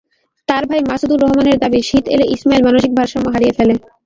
[0.47, 3.73] তাঁর ভাই মাসুদুর রহমানের দাবি, শীত এলে ইসমাইল মানসিক ভারসাম্য হারিয়ে ফেলে।